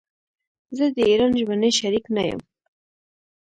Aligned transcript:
زه 0.77 0.85
د 0.95 0.97
ايران 1.09 1.31
ژبني 1.39 1.71
شريک 1.79 2.05
نه 2.15 2.23
يم. 2.29 2.39